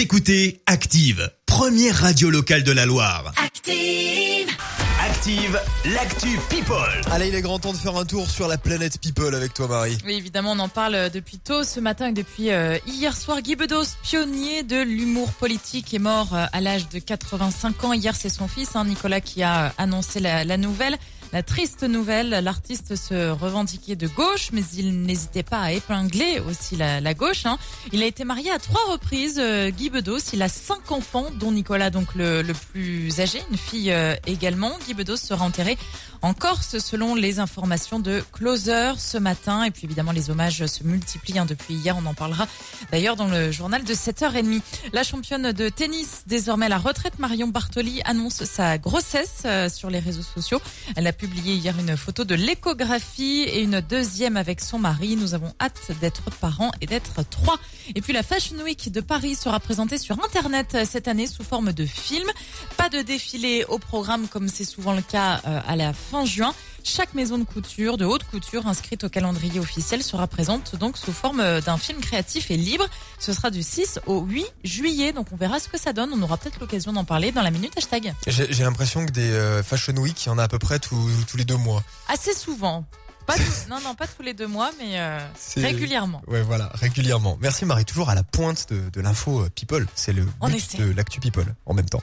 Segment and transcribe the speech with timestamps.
[0.00, 3.34] Vous écoutez Active, première radio locale de la Loire.
[3.36, 4.48] Active.
[4.98, 5.60] Active,
[5.92, 7.02] l'actu People.
[7.10, 9.68] Allez, il est grand temps de faire un tour sur la planète People avec toi,
[9.68, 9.98] Marie.
[10.06, 13.42] Oui, évidemment, on en parle depuis tôt ce matin et depuis euh, hier soir.
[13.42, 17.92] Guy Bedos, pionnier de l'humour politique, est mort euh, à l'âge de 85 ans.
[17.92, 20.96] Hier, c'est son fils, hein, Nicolas, qui a annoncé la, la nouvelle.
[21.32, 26.74] La triste nouvelle, l'artiste se revendiquait de gauche, mais il n'hésitait pas à épingler aussi
[26.74, 27.46] la, la gauche.
[27.46, 27.56] hein.
[27.92, 30.18] Il a été marié à trois reprises, euh, Guy Bedos.
[30.32, 34.72] Il a cinq enfants, dont Nicolas, donc le, le plus âgé, une fille euh, également.
[34.86, 35.78] Guy Bedos sera enterré
[36.22, 39.62] en Corse, selon les informations de Closer ce matin.
[39.62, 41.96] Et puis évidemment, les hommages se multiplient hein, depuis hier.
[41.96, 42.48] On en parlera
[42.90, 44.60] d'ailleurs dans le journal de 7h30.
[44.92, 49.90] La championne de tennis, désormais à la retraite, Marion Bartoli, annonce sa grossesse euh, sur
[49.90, 50.60] les réseaux sociaux.
[51.20, 55.16] Publié hier une photo de l'échographie et une deuxième avec son mari.
[55.16, 57.58] Nous avons hâte d'être parents et d'être trois.
[57.94, 61.74] Et puis la Fashion Week de Paris sera présentée sur Internet cette année sous forme
[61.74, 62.26] de film.
[62.78, 66.54] Pas de défilé au programme comme c'est souvent le cas euh, à la fin juin.
[66.84, 71.12] Chaque maison de couture, de haute couture inscrite au calendrier officiel sera présente donc sous
[71.12, 72.86] forme euh, d'un film créatif et libre.
[73.18, 76.10] Ce sera du 6 au 8 juillet, donc on verra ce que ça donne.
[76.14, 78.14] On aura peut-être l'occasion d'en parler dans la minute hashtag.
[78.26, 81.08] J'ai l'impression que des euh, Fashion Week, il y en a à peu près tous
[81.28, 81.82] tous les deux mois.
[82.08, 82.84] Assez souvent.
[83.26, 83.36] Pas
[83.68, 85.18] non, non, pas tous les deux mois, mais euh,
[85.56, 86.22] régulièrement.
[86.26, 87.38] Ouais, voilà, régulièrement.
[87.40, 89.86] Merci Marie, toujours à la pointe de, de l'info People.
[89.94, 92.02] C'est le but de l'actu People en même temps.